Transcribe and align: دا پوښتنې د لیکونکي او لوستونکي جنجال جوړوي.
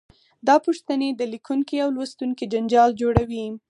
دا 0.47 0.55
پوښتنې 0.65 1.09
د 1.13 1.21
لیکونکي 1.33 1.77
او 1.83 1.89
لوستونکي 1.95 2.45
جنجال 2.53 2.89
جوړوي. 3.01 3.45